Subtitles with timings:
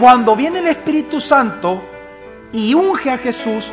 [0.00, 1.82] Cuando viene el Espíritu Santo
[2.54, 3.70] y unge a Jesús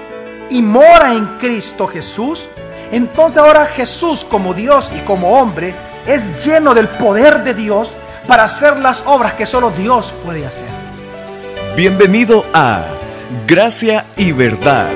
[0.49, 2.49] y mora en Cristo Jesús,
[2.91, 5.73] entonces ahora Jesús como Dios y como hombre
[6.05, 7.93] es lleno del poder de Dios
[8.27, 10.67] para hacer las obras que solo Dios puede hacer.
[11.77, 12.83] Bienvenido a
[13.47, 14.91] Gracia y Verdad,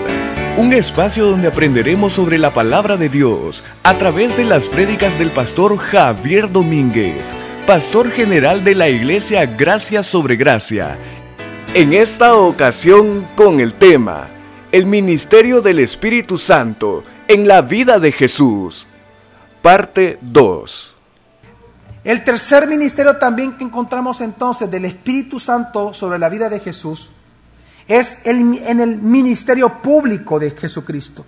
[0.57, 5.31] un espacio donde aprenderemos sobre la palabra de Dios a través de las prédicas del
[5.31, 7.33] pastor Javier Domínguez,
[7.65, 10.99] pastor general de la iglesia Gracia sobre Gracia.
[11.73, 14.27] En esta ocasión con el tema,
[14.73, 18.85] el ministerio del Espíritu Santo en la vida de Jesús,
[19.61, 20.95] parte 2.
[22.03, 27.09] El tercer ministerio también que encontramos entonces del Espíritu Santo sobre la vida de Jesús
[27.87, 31.25] es el, en el ministerio público de Jesucristo.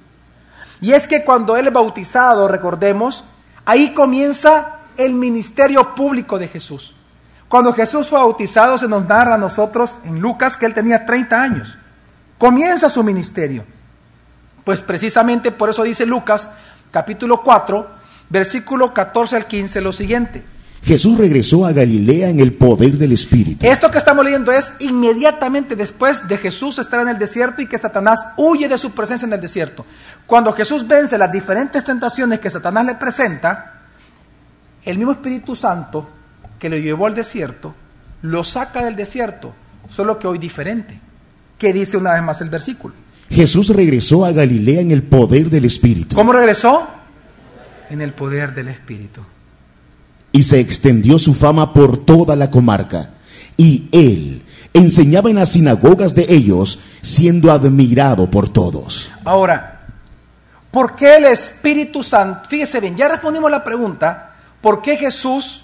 [0.81, 3.23] Y es que cuando Él es bautizado, recordemos,
[3.63, 6.95] ahí comienza el ministerio público de Jesús.
[7.53, 11.39] Cuando Jesús fue bautizado, se nos narra a nosotros en Lucas que Él tenía 30
[11.39, 11.77] años.
[12.39, 13.63] Comienza su ministerio.
[14.63, 16.49] Pues precisamente por eso dice Lucas,
[16.89, 17.87] capítulo 4,
[18.27, 20.43] versículo 14 al 15, lo siguiente.
[20.81, 23.67] Jesús regresó a Galilea en el poder del Espíritu.
[23.67, 27.77] Esto que estamos leyendo es inmediatamente después de Jesús estar en el desierto y que
[27.77, 29.85] Satanás huye de su presencia en el desierto.
[30.25, 33.73] Cuando Jesús vence las diferentes tentaciones que Satanás le presenta,
[34.83, 36.09] el mismo Espíritu Santo
[36.63, 37.75] que lo llevó al desierto,
[38.21, 39.53] lo saca del desierto,
[39.89, 40.97] solo que hoy diferente.
[41.57, 42.93] ¿Qué dice una vez más el versículo?
[43.29, 46.15] Jesús regresó a Galilea en el poder del Espíritu.
[46.15, 46.87] ¿Cómo regresó?
[47.89, 49.19] En el poder del Espíritu
[50.31, 53.09] y se extendió su fama por toda la comarca.
[53.57, 54.41] Y él
[54.73, 59.11] enseñaba en las sinagogas de ellos, siendo admirado por todos.
[59.25, 59.81] Ahora,
[60.71, 62.47] ¿por qué el Espíritu Santo?
[62.47, 65.62] Fíjese bien, ya respondimos la pregunta, ¿por qué Jesús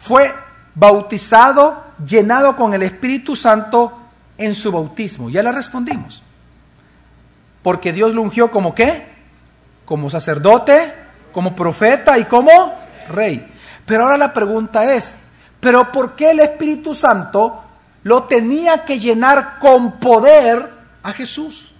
[0.00, 0.32] fue
[0.74, 3.92] bautizado, llenado con el Espíritu Santo
[4.38, 5.28] en su bautismo?
[5.28, 6.22] Ya la respondimos.
[7.62, 9.06] Porque Dios lo ungió como qué?
[9.84, 10.94] Como sacerdote,
[11.32, 12.50] como profeta y como
[13.10, 13.46] rey.
[13.84, 15.18] Pero ahora la pregunta es,
[15.60, 17.62] ¿pero por qué el Espíritu Santo
[18.02, 20.70] lo tenía que llenar con poder
[21.02, 21.74] a Jesús?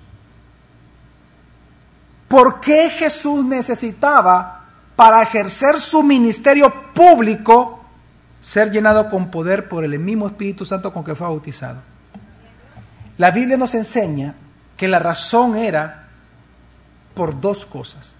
[2.28, 4.64] ¿Por qué Jesús necesitaba
[4.94, 7.79] para ejercer su ministerio público
[8.42, 11.80] ser llenado con poder por el mismo Espíritu Santo con que fue bautizado?
[13.18, 14.34] La Biblia nos enseña
[14.76, 16.08] que la razón era
[17.14, 18.14] por dos cosas.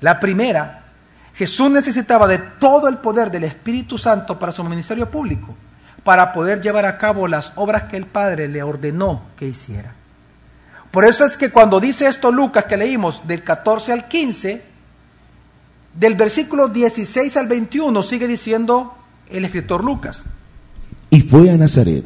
[0.00, 0.82] La primera
[1.34, 5.54] Jesús necesitaba de todo el poder del Espíritu Santo para su ministerio público,
[6.04, 9.94] para poder llevar a cabo las obras que el Padre le ordenó que hiciera.
[10.90, 14.62] Por eso es que cuando dice esto Lucas que leímos del 14 al 15,
[15.94, 18.94] del versículo 16 al 21 sigue diciendo
[19.32, 20.24] el escritor Lucas.
[21.10, 22.04] Y fue a Nazaret,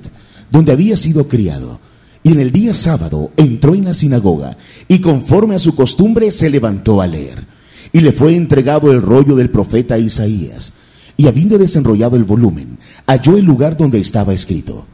[0.50, 1.80] donde había sido criado,
[2.22, 4.56] y en el día sábado entró en la sinagoga,
[4.88, 7.44] y conforme a su costumbre se levantó a leer.
[7.92, 10.72] Y le fue entregado el rollo del profeta Isaías.
[11.16, 14.86] Y habiendo desenrollado el volumen, halló el lugar donde estaba escrito.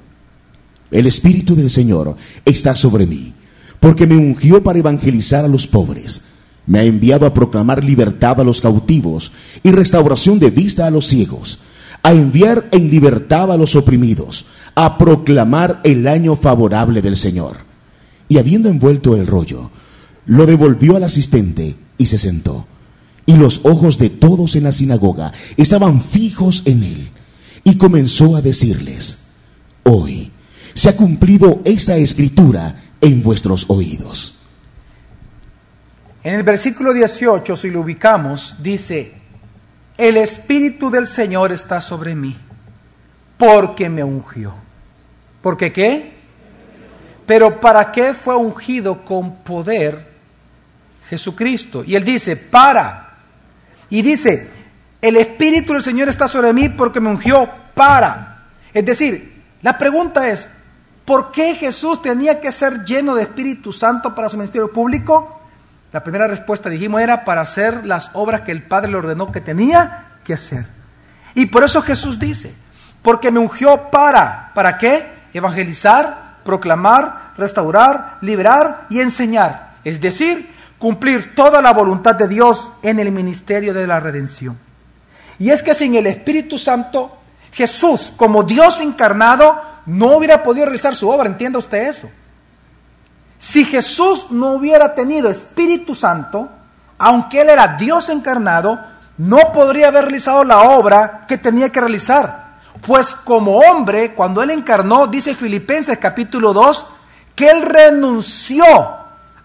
[0.91, 3.33] El Espíritu del Señor está sobre mí,
[3.81, 6.21] porque me ungió para evangelizar a los pobres.
[6.67, 9.33] Me ha enviado a proclamar libertad a los cautivos
[9.63, 11.61] y restauración de vista a los ciegos,
[12.03, 17.59] a enviar en libertad a los oprimidos, a proclamar el año favorable del Señor.
[18.29, 19.71] Y habiendo envuelto el rollo,
[20.27, 22.67] lo devolvió al asistente y se sentó.
[23.27, 27.09] Y los ojos de todos en la sinagoga estaban fijos en él.
[27.65, 29.19] Y comenzó a decirles,
[29.85, 30.33] hoy
[30.75, 34.35] se ha cumplido esta escritura en vuestros oídos.
[36.25, 39.13] En el versículo 18, si lo ubicamos, dice,
[40.03, 42.37] el Espíritu del Señor está sobre mí,
[43.39, 44.53] porque me ungió.
[45.41, 46.13] ¿Por qué qué?
[47.25, 50.05] Pero ¿para qué fue ungido con poder
[51.09, 51.85] Jesucristo?
[51.87, 53.11] Y él dice, para
[53.91, 54.51] y dice,
[55.01, 58.47] el Espíritu del Señor está sobre mí porque me ungió para.
[58.75, 60.49] Es decir, la pregunta es,
[61.05, 65.42] ¿por qué Jesús tenía que ser lleno de Espíritu Santo para su ministerio público?
[65.93, 69.41] La primera respuesta, dijimos, era para hacer las obras que el Padre le ordenó que
[69.41, 70.67] tenía que hacer.
[71.35, 72.55] Y por eso Jesús dice,
[73.03, 75.07] porque me ungió para, ¿para qué?
[75.35, 79.75] Evangelizar, proclamar, restaurar, liberar y enseñar.
[79.85, 84.59] Es decir, cumplir toda la voluntad de Dios en el ministerio de la redención.
[85.39, 87.19] Y es que sin el Espíritu Santo,
[87.53, 91.29] Jesús, como Dios encarnado, no hubiera podido realizar su obra.
[91.29, 92.11] ¿Entienda usted eso?
[93.43, 96.49] Si Jesús no hubiera tenido Espíritu Santo,
[96.97, 98.79] aunque Él era Dios encarnado,
[99.19, 102.61] no podría haber realizado la obra que tenía que realizar.
[102.87, 106.87] Pues como hombre, cuando Él encarnó, dice Filipenses capítulo 2,
[107.35, 108.65] que Él renunció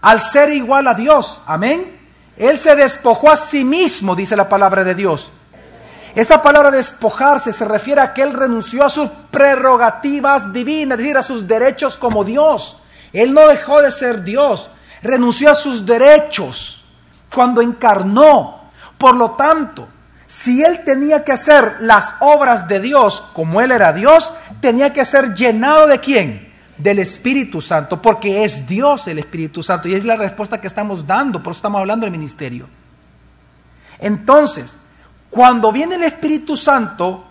[0.00, 1.42] al ser igual a Dios.
[1.44, 1.98] Amén.
[2.36, 5.28] Él se despojó a sí mismo, dice la palabra de Dios.
[6.14, 11.18] Esa palabra despojarse se refiere a que Él renunció a sus prerrogativas divinas, es decir,
[11.18, 12.76] a sus derechos como Dios.
[13.12, 14.68] Él no dejó de ser Dios,
[15.02, 16.84] renunció a sus derechos
[17.32, 18.70] cuando encarnó.
[18.96, 19.88] Por lo tanto,
[20.26, 25.04] si Él tenía que hacer las obras de Dios como Él era Dios, tenía que
[25.04, 26.52] ser llenado de quién?
[26.76, 31.06] Del Espíritu Santo, porque es Dios el Espíritu Santo y es la respuesta que estamos
[31.06, 32.68] dando, por eso estamos hablando del ministerio.
[33.98, 34.76] Entonces,
[35.30, 37.24] cuando viene el Espíritu Santo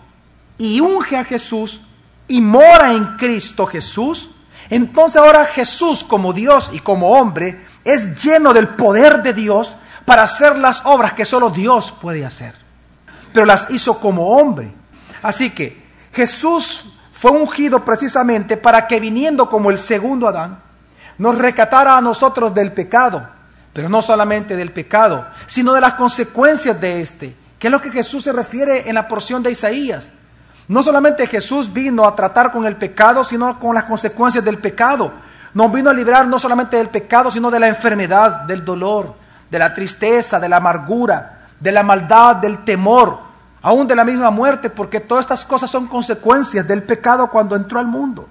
[0.58, 1.80] y unge a Jesús
[2.26, 4.30] y mora en Cristo Jesús,
[4.70, 10.22] entonces ahora Jesús como Dios y como hombre es lleno del poder de Dios para
[10.22, 12.54] hacer las obras que solo Dios puede hacer.
[13.32, 14.72] Pero las hizo como hombre.
[15.22, 15.82] Así que
[16.12, 20.60] Jesús fue ungido precisamente para que viniendo como el segundo Adán,
[21.18, 23.28] nos recatara a nosotros del pecado,
[23.72, 27.90] pero no solamente del pecado, sino de las consecuencias de este ¿Qué es lo que
[27.90, 30.10] Jesús se refiere en la porción de Isaías?
[30.68, 35.10] No solamente Jesús vino a tratar con el pecado, sino con las consecuencias del pecado.
[35.54, 39.14] Nos vino a librar no solamente del pecado, sino de la enfermedad, del dolor,
[39.50, 43.18] de la tristeza, de la amargura, de la maldad, del temor,
[43.62, 47.80] aún de la misma muerte, porque todas estas cosas son consecuencias del pecado cuando entró
[47.80, 48.28] al mundo.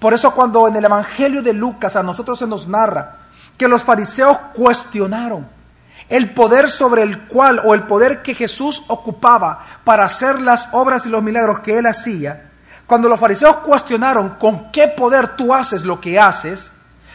[0.00, 3.18] Por eso cuando en el Evangelio de Lucas a nosotros se nos narra
[3.56, 5.57] que los fariseos cuestionaron
[6.08, 11.04] el poder sobre el cual o el poder que Jesús ocupaba para hacer las obras
[11.06, 12.44] y los milagros que él hacía,
[12.86, 16.72] cuando los fariseos cuestionaron con qué poder tú haces lo que haces,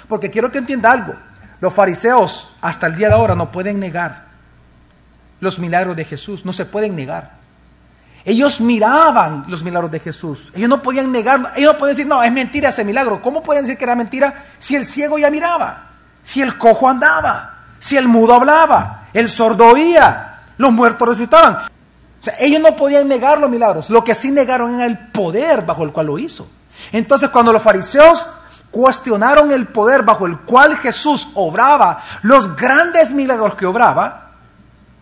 [0.08, 1.16] porque quiero que entienda algo,
[1.60, 4.26] los fariseos hasta el día de ahora no pueden negar
[5.40, 7.44] los milagros de Jesús, no se pueden negar.
[8.26, 10.52] Ellos miraban los milagros de Jesús.
[10.56, 13.22] Ellos no podían negar, ellos no podían decir, no, es mentira ese milagro.
[13.22, 15.90] ¿Cómo pueden decir que era mentira si el ciego ya miraba?
[16.24, 17.53] Si el cojo andaba?
[17.84, 21.56] Si el mudo hablaba, el sordo oía, los muertos resucitaban.
[21.56, 23.90] O sea, ellos no podían negar los milagros.
[23.90, 26.48] Lo que sí negaron era el poder bajo el cual lo hizo.
[26.94, 28.26] Entonces, cuando los fariseos
[28.72, 34.32] cuestionaron el poder bajo el cual Jesús obraba, los grandes milagros que obraba,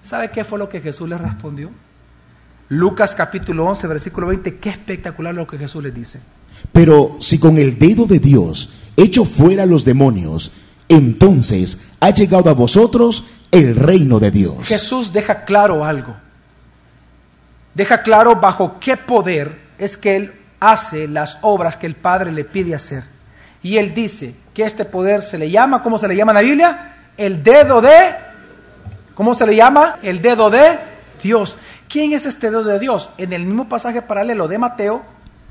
[0.02, 1.70] ¿sabe qué fue lo que Jesús les respondió?
[2.70, 6.20] Lucas capítulo 11, versículo 20, qué espectacular lo que Jesús les dice.
[6.72, 10.52] Pero si con el dedo de Dios echo fuera los demonios,
[10.92, 14.68] entonces ha llegado a vosotros el reino de Dios.
[14.68, 16.16] Jesús deja claro algo.
[17.74, 22.44] Deja claro bajo qué poder es que Él hace las obras que el Padre le
[22.44, 23.04] pide hacer.
[23.64, 26.42] Y Él dice que este poder se le llama, ¿cómo se le llama en la
[26.42, 26.96] Biblia?
[27.16, 28.16] El dedo de,
[29.16, 29.98] ¿cómo se le llama?
[30.02, 30.78] El dedo de
[31.24, 31.56] Dios.
[31.88, 33.12] ¿Quién es este dedo de Dios?
[33.18, 35.04] En el mismo pasaje paralelo de Mateo,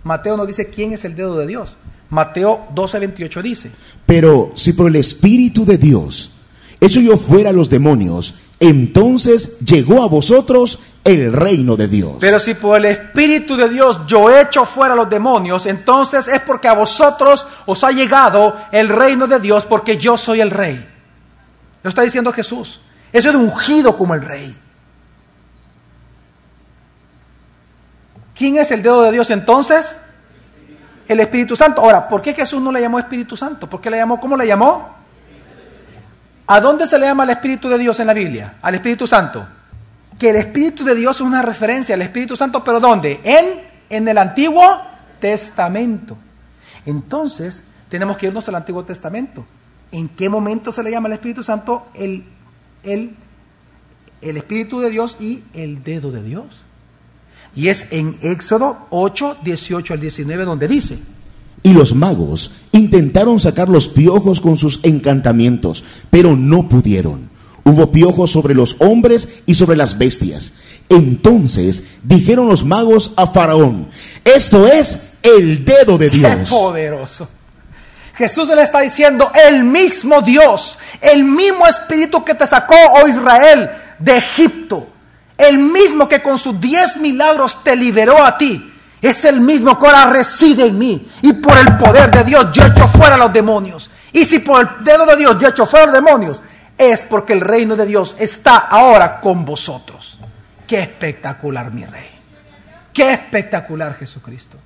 [0.05, 1.77] Mateo nos dice quién es el dedo de Dios.
[2.11, 3.71] Mateo 12, 28 dice.
[4.07, 6.33] Pero si por el Espíritu de Dios
[6.81, 12.17] hecho yo fuera los demonios, entonces llegó a vosotros el reino de Dios.
[12.21, 16.69] Pero si por el Espíritu de Dios yo echo fuera los demonios, entonces es porque
[16.69, 20.87] a vosotros os ha llegado el reino de Dios, porque yo soy el rey.
[21.83, 22.81] Lo está diciendo Jesús.
[23.13, 24.56] Eso es ungido como el rey.
[28.35, 29.97] ¿Quién es el dedo de Dios entonces?
[31.11, 31.83] El Espíritu Santo.
[31.83, 33.69] Ahora, ¿por qué Jesús no le llamó Espíritu Santo?
[33.69, 34.20] ¿Por qué le llamó?
[34.20, 34.94] ¿Cómo le llamó?
[36.46, 38.55] ¿A dónde se le llama al Espíritu de Dios en la Biblia?
[38.63, 39.44] Al Espíritu Santo.
[40.17, 43.20] Que el Espíritu de Dios es una referencia al Espíritu Santo, pero ¿dónde?
[43.25, 44.65] En, en el Antiguo
[45.20, 46.17] Testamento.
[46.87, 49.44] Entonces, tenemos que irnos al Antiguo Testamento.
[49.91, 52.25] ¿En qué momento se le llama al Espíritu Santo el,
[52.84, 53.17] el,
[54.20, 56.63] el Espíritu de Dios y el dedo de Dios?
[57.55, 60.99] Y es en Éxodo 8, 18 al 19 donde dice.
[61.63, 67.29] Y los magos intentaron sacar los piojos con sus encantamientos, pero no pudieron.
[67.65, 70.55] Hubo piojos sobre los hombres y sobre las bestias.
[70.89, 73.89] Entonces dijeron los magos a Faraón,
[74.25, 76.49] esto es el dedo de Dios.
[76.49, 77.29] ¡Qué poderoso!
[78.15, 83.71] Jesús le está diciendo, el mismo Dios, el mismo Espíritu que te sacó, oh Israel,
[83.99, 84.87] de Egipto,
[85.41, 89.87] el mismo que con sus diez milagros te liberó a ti, es el mismo que
[89.87, 91.09] ahora reside en mí.
[91.23, 93.91] Y por el poder de Dios yo echo fuera los demonios.
[94.13, 96.43] Y si por el dedo de Dios yo echo fuera los demonios,
[96.77, 100.19] es porque el reino de Dios está ahora con vosotros.
[100.67, 102.11] Qué espectacular, mi rey.
[102.93, 104.59] Qué espectacular, Jesucristo.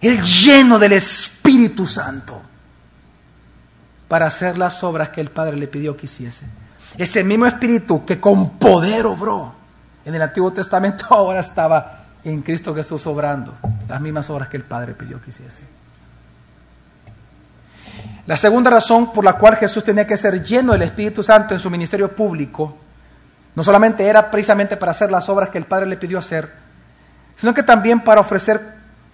[0.00, 2.42] El lleno del Espíritu Santo
[4.08, 6.46] para hacer las obras que el Padre le pidió que hiciese.
[6.98, 9.52] Ese mismo espíritu que con poder obró
[10.04, 13.54] en el Antiguo Testamento ahora estaba en Cristo Jesús obrando
[13.88, 15.62] las mismas obras que el Padre pidió que hiciese.
[18.26, 21.60] La segunda razón por la cual Jesús tenía que ser lleno del Espíritu Santo en
[21.60, 22.76] su ministerio público,
[23.54, 26.50] no solamente era precisamente para hacer las obras que el Padre le pidió hacer,
[27.36, 28.60] sino que también para ofrecer,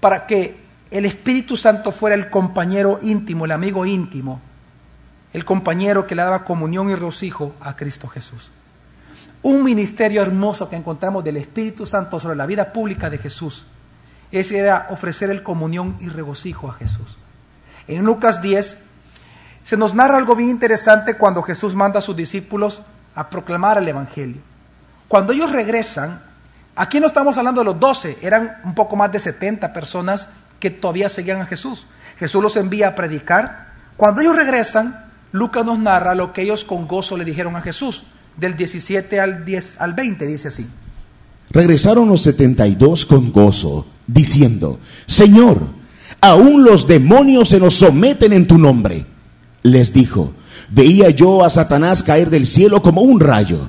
[0.00, 4.40] para que el Espíritu Santo fuera el compañero íntimo, el amigo íntimo,
[5.32, 8.50] el compañero que le daba comunión y regocijo a Cristo Jesús.
[9.42, 13.66] Un ministerio hermoso que encontramos del Espíritu Santo sobre la vida pública de Jesús.
[14.30, 17.18] Ese era ofrecer el comunión y regocijo a Jesús.
[17.88, 18.78] En Lucas 10
[19.64, 22.82] se nos narra algo bien interesante cuando Jesús manda a sus discípulos
[23.14, 24.40] a proclamar el Evangelio.
[25.08, 26.22] Cuando ellos regresan,
[26.74, 30.70] aquí no estamos hablando de los doce, eran un poco más de 70 personas que
[30.70, 31.86] todavía seguían a Jesús.
[32.18, 33.72] Jesús los envía a predicar.
[33.96, 38.04] Cuando ellos regresan, Lucas nos narra lo que ellos con gozo le dijeron a Jesús.
[38.36, 40.66] Del 17 al 10 al 20 dice así.
[41.50, 45.60] Regresaron los 72 con gozo, diciendo, Señor,
[46.20, 49.06] aún los demonios se nos someten en tu nombre
[49.62, 50.32] les dijo,
[50.70, 53.68] veía yo a Satanás caer del cielo como un rayo.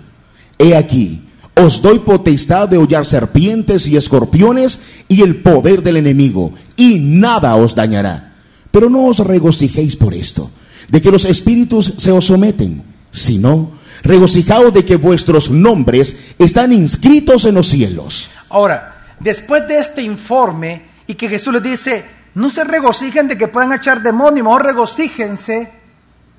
[0.58, 1.22] He aquí,
[1.56, 7.56] os doy potestad de hollar serpientes y escorpiones y el poder del enemigo, y nada
[7.56, 8.34] os dañará.
[8.72, 10.50] Pero no os regocijéis por esto,
[10.90, 13.72] de que los espíritus se os someten, sino
[14.04, 18.30] regocijaos de que vuestros nombres están inscritos en los cielos.
[18.50, 23.48] Ahora, después de este informe y que Jesús les dice, no se regocijen de que
[23.48, 25.72] puedan echar demonios, o regocíjense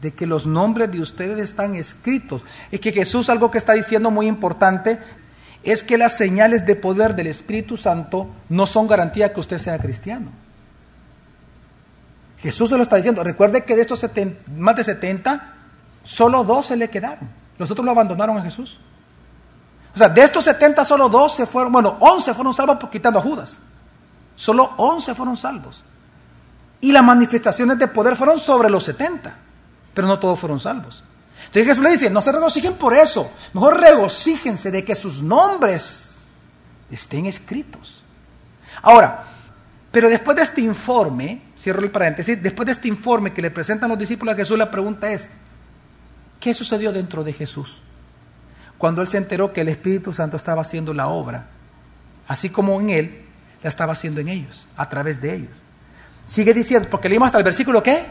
[0.01, 2.43] de que los nombres de ustedes están escritos.
[2.71, 4.99] Es que Jesús algo que está diciendo muy importante
[5.63, 9.79] es que las señales de poder del Espíritu Santo no son garantía que usted sea
[9.79, 10.31] cristiano.
[12.45, 13.25] Jesús se lo está diciendo.
[13.25, 14.07] Recuerde que de estos
[14.57, 15.55] más de 70,
[16.05, 17.29] solo dos se le quedaron.
[17.59, 18.79] Los otros lo abandonaron a Jesús.
[19.95, 23.23] O sea, de estos 70 solo dos se fueron, bueno, 11 fueron salvos quitando a
[23.23, 23.59] Judas.
[24.37, 25.83] Solo 11 fueron salvos.
[26.81, 29.39] Y las manifestaciones de poder fueron sobre los 70
[29.95, 31.03] pero no todos fueron salvos.
[31.47, 36.17] Entonces Jesús le dice, no se regocijen por eso, mejor regocíjense de que sus nombres
[36.91, 38.03] estén escritos.
[38.83, 39.25] Ahora,
[39.95, 43.89] pero después de este informe, cierro el paréntesis, después de este informe que le presentan
[43.89, 45.31] los discípulos a Jesús, la pregunta es,
[46.41, 47.79] ¿qué sucedió dentro de Jesús?
[48.77, 51.47] Cuando él se enteró que el Espíritu Santo estaba haciendo la obra,
[52.27, 53.21] así como en él,
[53.63, 55.53] la estaba haciendo en ellos, a través de ellos.
[56.25, 58.05] Sigue diciendo, porque leímos hasta el versículo ¿qué?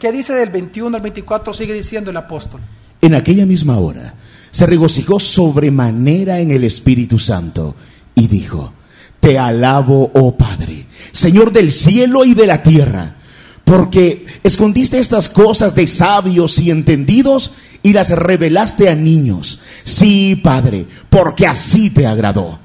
[0.00, 1.52] ¿Qué dice del 21 al 24?
[1.52, 2.62] Sigue diciendo el apóstol.
[3.02, 4.14] En aquella misma hora
[4.50, 7.76] se regocijó sobremanera en el Espíritu Santo
[8.14, 8.72] y dijo,
[9.20, 13.16] Te alabo, oh Padre, Señor del cielo y de la tierra,
[13.64, 19.60] porque escondiste estas cosas de sabios y entendidos y las revelaste a niños.
[19.84, 22.58] Sí, Padre, porque así te agradó.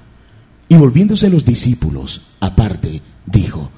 [0.67, 3.69] Y volviéndose los discípulos aparte, dijo,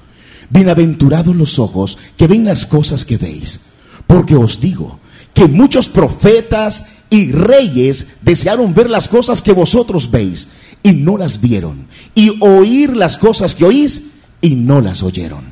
[0.50, 3.60] Bienaventurados los ojos que ven las cosas que veis,
[4.06, 4.98] porque os digo
[5.34, 10.48] que muchos profetas y reyes desearon ver las cosas que vosotros veis
[10.82, 11.86] y no las vieron,
[12.18, 14.10] y oír las cosas que oís
[14.40, 15.44] y no las oyeron.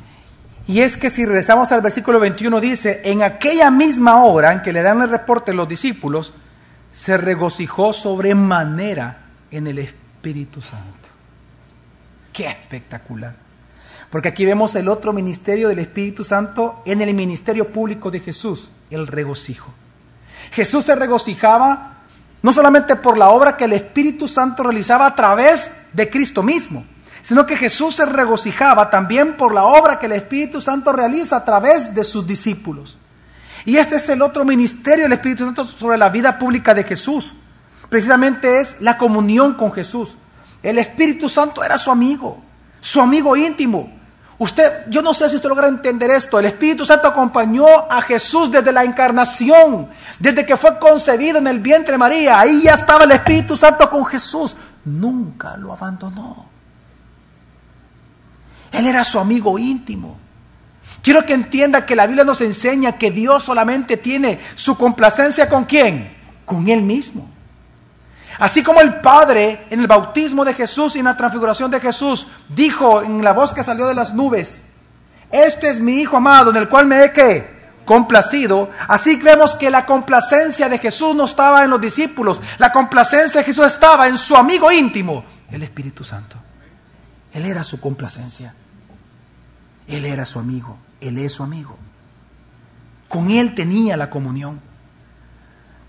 [0.67, 4.73] Y es que si regresamos al versículo 21 dice, en aquella misma hora en que
[4.73, 6.35] le dan el reporte los discípulos,
[6.93, 9.19] se regocijó sobremanera
[9.53, 11.09] en el Espíritu Santo.
[12.33, 13.37] Qué espectacular.
[14.11, 18.71] Porque aquí vemos el otro ministerio del Espíritu Santo en el ministerio público de Jesús,
[18.91, 19.73] el regocijo.
[20.51, 21.96] Jesús se regocijaba
[22.43, 26.85] no solamente por la obra que el Espíritu Santo realizaba a través de Cristo mismo,
[27.23, 31.45] sino que Jesús se regocijaba también por la obra que el Espíritu Santo realiza a
[31.45, 32.97] través de sus discípulos.
[33.65, 37.35] Y este es el otro ministerio del Espíritu Santo sobre la vida pública de Jesús.
[37.89, 40.17] Precisamente es la comunión con Jesús.
[40.63, 42.41] El Espíritu Santo era su amigo,
[42.81, 43.93] su amigo íntimo.
[44.39, 46.39] Usted, yo no sé si usted logra entender esto.
[46.39, 49.89] El Espíritu Santo acompañó a Jesús desde la encarnación,
[50.19, 52.39] desde que fue concebido en el vientre de María.
[52.39, 54.55] Ahí ya estaba el Espíritu Santo con Jesús.
[54.85, 56.47] Nunca lo abandonó.
[58.73, 60.19] Él era su amigo íntimo.
[61.03, 65.65] Quiero que entienda que la Biblia nos enseña que Dios solamente tiene su complacencia con
[65.65, 66.15] quién?
[66.45, 67.36] Con Él mismo.
[68.39, 72.27] Así como el Padre en el bautismo de Jesús y en la transfiguración de Jesús
[72.49, 74.65] dijo en la voz que salió de las nubes,
[75.31, 78.71] este es mi Hijo amado en el cual me he complacido.
[78.89, 83.47] Así vemos que la complacencia de Jesús no estaba en los discípulos, la complacencia de
[83.47, 86.37] Jesús estaba en su amigo íntimo, el Espíritu Santo.
[87.33, 88.55] Él era su complacencia.
[89.89, 91.79] Él era su amigo, Él es su amigo.
[93.09, 94.61] Con Él tenía la comunión.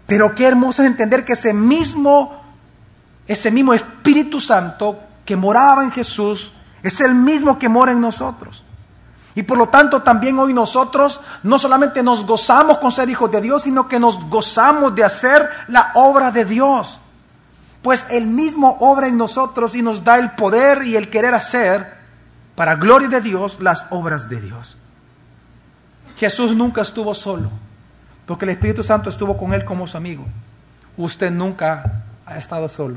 [0.06, 2.37] Pero qué hermoso es entender que ese mismo,
[3.27, 8.63] ese mismo Espíritu Santo que moraba en Jesús es el mismo que mora en nosotros.
[9.36, 13.41] Y por lo tanto también hoy nosotros no solamente nos gozamos con ser hijos de
[13.41, 17.00] Dios, sino que nos gozamos de hacer la obra de Dios.
[17.84, 21.98] Pues el mismo obra en nosotros y nos da el poder y el querer hacer
[22.55, 24.75] para gloria de Dios las obras de Dios.
[26.17, 27.51] Jesús nunca estuvo solo,
[28.25, 30.25] porque el Espíritu Santo estuvo con él como su amigo.
[30.98, 32.96] Usted nunca ha estado solo,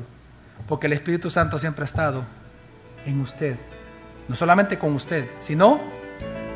[0.69, 2.25] porque el Espíritu Santo siempre ha estado
[3.07, 3.57] en usted.
[4.29, 5.81] No solamente con usted, sino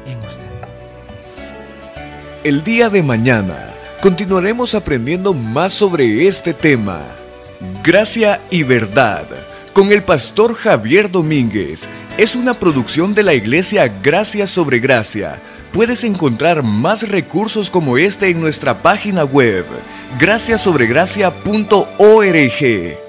[0.06, 0.46] en usted.
[2.44, 3.70] El día de mañana
[4.00, 7.00] continuaremos aprendiendo más sobre este tema.
[7.82, 9.26] Gracia y verdad
[9.74, 11.88] con el pastor Javier Domínguez.
[12.16, 15.42] Es una producción de la iglesia Gracia sobre Gracia.
[15.72, 19.66] Puedes encontrar más recursos como este en nuestra página web,
[20.18, 23.03] graciasobregracia.org.